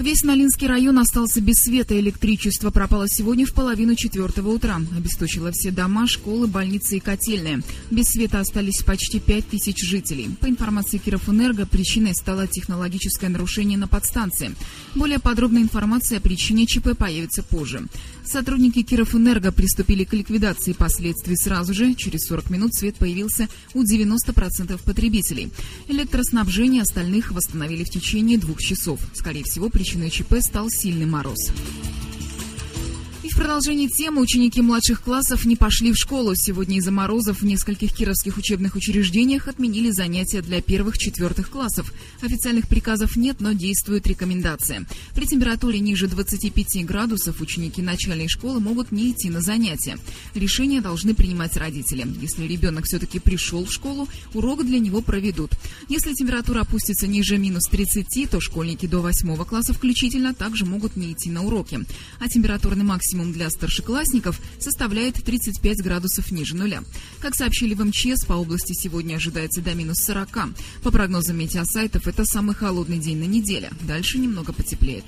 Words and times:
Весь 0.00 0.22
Налинский 0.22 0.66
район 0.66 0.98
остался 0.98 1.42
без 1.42 1.56
света. 1.56 2.00
Электричество 2.00 2.70
пропало 2.70 3.04
сегодня 3.06 3.44
в 3.44 3.52
половину 3.52 3.94
четвертого 3.94 4.48
утра. 4.48 4.80
Обесточило 4.96 5.52
все 5.52 5.70
дома, 5.70 6.06
школы, 6.06 6.46
больницы 6.46 6.96
и 6.96 7.00
котельные. 7.00 7.60
Без 7.90 8.06
света 8.06 8.40
остались 8.40 8.82
почти 8.82 9.20
пять 9.20 9.46
тысяч 9.46 9.86
жителей. 9.86 10.30
По 10.40 10.46
информации 10.46 10.96
Кировэнерго, 10.96 11.66
причиной 11.66 12.14
стало 12.14 12.46
технологическое 12.46 13.28
нарушение 13.28 13.76
на 13.76 13.88
подстанции. 13.88 14.52
Более 14.94 15.18
подробная 15.18 15.60
информация 15.60 16.16
о 16.16 16.22
причине 16.22 16.64
ЧП 16.64 16.96
появится 16.96 17.42
позже. 17.42 17.82
Сотрудники 18.24 18.82
Кировэнерго 18.82 19.52
приступили 19.52 20.04
к 20.04 20.14
ликвидации 20.14 20.72
последствий 20.72 21.36
сразу 21.36 21.74
же. 21.74 21.94
Через 21.94 22.20
40 22.26 22.48
минут 22.48 22.74
свет 22.74 22.96
появился 22.96 23.48
у 23.74 23.82
90% 23.82 24.80
потребителей. 24.82 25.50
Электроснабжение 25.88 26.80
остальных 26.80 27.32
восстановили 27.32 27.84
в 27.84 27.90
течение 27.90 28.38
двух 28.38 28.62
часов. 28.62 28.98
Скорее 29.12 29.44
всего, 29.44 29.68
причиной 29.68 29.89
Причиной 29.90 30.10
ЧП 30.10 30.34
стал 30.40 30.70
сильный 30.70 31.04
мороз. 31.04 31.50
И 33.22 33.28
в 33.28 33.36
продолжении 33.36 33.86
темы 33.86 34.22
ученики 34.22 34.62
младших 34.62 35.02
классов 35.02 35.44
не 35.44 35.54
пошли 35.54 35.92
в 35.92 35.96
школу. 35.96 36.32
Сегодня 36.34 36.78
из-за 36.78 36.90
морозов 36.90 37.42
в 37.42 37.44
нескольких 37.44 37.92
кировских 37.92 38.38
учебных 38.38 38.76
учреждениях 38.76 39.46
отменили 39.46 39.90
занятия 39.90 40.40
для 40.40 40.62
первых-четвертых 40.62 41.50
классов. 41.50 41.92
Официальных 42.22 42.66
приказов 42.66 43.16
нет, 43.16 43.36
но 43.40 43.52
действует 43.52 44.06
рекомендация. 44.06 44.86
При 45.14 45.26
температуре 45.26 45.80
ниже 45.80 46.08
25 46.08 46.86
градусов 46.86 47.42
ученики 47.42 47.82
начальной 47.82 48.26
школы 48.26 48.58
могут 48.58 48.90
не 48.90 49.10
идти 49.10 49.28
на 49.28 49.42
занятия. 49.42 49.98
Решения 50.34 50.80
должны 50.80 51.12
принимать 51.14 51.58
родители. 51.58 52.06
Если 52.22 52.46
ребенок 52.46 52.86
все-таки 52.86 53.18
пришел 53.18 53.66
в 53.66 53.72
школу, 53.72 54.08
урок 54.32 54.64
для 54.64 54.78
него 54.78 55.02
проведут. 55.02 55.50
Если 55.90 56.14
температура 56.14 56.62
опустится 56.62 57.06
ниже 57.06 57.36
минус 57.36 57.64
30, 57.70 58.30
то 58.30 58.40
школьники 58.40 58.86
до 58.86 59.00
8 59.00 59.44
класса 59.44 59.74
включительно 59.74 60.32
также 60.32 60.64
могут 60.64 60.96
не 60.96 61.12
идти 61.12 61.28
на 61.28 61.42
уроки. 61.42 61.80
А 62.18 62.26
температурный 62.26 62.84
максимум 62.84 63.10
максимум 63.20 63.32
для 63.32 63.50
старшеклассников 63.50 64.40
составляет 64.58 65.22
35 65.22 65.82
градусов 65.82 66.30
ниже 66.30 66.56
нуля. 66.56 66.82
Как 67.20 67.34
сообщили 67.34 67.74
в 67.74 67.84
МЧС, 67.84 68.24
по 68.24 68.34
области 68.34 68.72
сегодня 68.72 69.16
ожидается 69.16 69.60
до 69.60 69.74
минус 69.74 69.98
40. 70.04 70.28
По 70.82 70.90
прогнозам 70.90 71.38
метеосайтов, 71.38 72.06
это 72.06 72.24
самый 72.24 72.54
холодный 72.54 72.98
день 72.98 73.18
на 73.18 73.24
неделе. 73.24 73.70
Дальше 73.82 74.18
немного 74.18 74.52
потеплеет. 74.52 75.04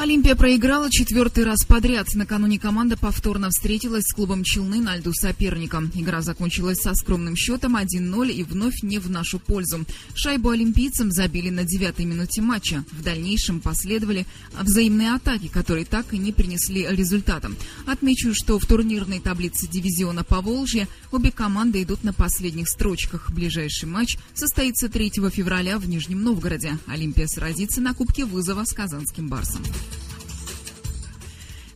Олимпия 0.00 0.34
проиграла 0.34 0.90
четвертый 0.90 1.44
раз 1.44 1.62
подряд. 1.66 2.06
Накануне 2.14 2.58
команда 2.58 2.96
повторно 2.96 3.50
встретилась 3.50 4.04
с 4.04 4.14
клубом 4.14 4.44
Челны 4.44 4.80
на 4.80 4.96
льду 4.96 5.12
соперника. 5.12 5.82
Игра 5.94 6.22
закончилась 6.22 6.78
со 6.78 6.94
скромным 6.94 7.36
счетом 7.36 7.76
1-0 7.76 8.32
и 8.32 8.42
вновь 8.42 8.82
не 8.82 8.98
в 8.98 9.10
нашу 9.10 9.38
пользу. 9.38 9.84
Шайбу 10.14 10.48
олимпийцам 10.48 11.10
забили 11.10 11.50
на 11.50 11.64
девятой 11.64 12.06
минуте 12.06 12.40
матча. 12.40 12.82
В 12.92 13.02
дальнейшем 13.02 13.60
последовали 13.60 14.24
взаимные 14.58 15.12
атаки, 15.12 15.48
которые 15.48 15.84
так 15.84 16.14
и 16.14 16.18
не 16.18 16.32
принесли 16.32 16.86
результата. 16.88 17.52
Отмечу, 17.84 18.32
что 18.32 18.58
в 18.58 18.64
турнирной 18.64 19.20
таблице 19.20 19.68
дивизиона 19.68 20.24
по 20.24 20.40
Волжье 20.40 20.88
обе 21.12 21.30
команды 21.30 21.82
идут 21.82 22.04
на 22.04 22.14
последних 22.14 22.70
строчках. 22.70 23.30
Ближайший 23.32 23.84
матч 23.84 24.16
состоится 24.32 24.88
3 24.88 25.10
февраля 25.30 25.78
в 25.78 25.86
Нижнем 25.86 26.22
Новгороде. 26.22 26.78
Олимпия 26.86 27.26
сразится 27.26 27.82
на 27.82 27.92
Кубке 27.92 28.24
вызова 28.24 28.64
с 28.64 28.72
Казанским 28.72 29.28
Барсом. 29.28 29.62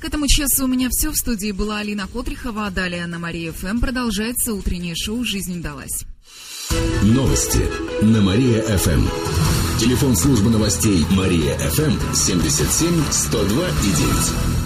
К 0.00 0.06
этому 0.06 0.26
часу 0.26 0.64
у 0.64 0.66
меня 0.66 0.88
все. 0.90 1.10
В 1.10 1.16
студии 1.16 1.52
была 1.52 1.78
Алина 1.78 2.08
Котрихова, 2.08 2.66
а 2.66 2.70
далее 2.70 3.06
на 3.06 3.18
Мария 3.18 3.52
ФМ 3.52 3.80
продолжается 3.80 4.54
утреннее 4.54 4.94
шоу 4.96 5.24
«Жизнь 5.24 5.60
далась». 5.60 6.06
Новости 7.02 7.68
на 8.02 8.22
Мария-ФМ. 8.22 9.06
Телефон 9.78 10.16
службы 10.16 10.50
новостей 10.50 11.04
Мария-ФМ 11.10 12.14
77 12.14 13.04
102 13.10 13.68
и 13.68 13.92
9. 14.52 14.59